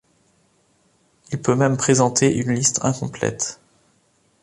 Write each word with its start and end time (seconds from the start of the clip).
Il 1.31 1.39
peut 1.43 1.53
même 1.55 1.77
présenter 1.77 2.35
une 2.35 2.53
liste 2.55 2.83
incomplète. 2.83 3.59